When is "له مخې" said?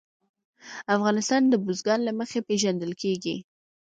2.07-2.39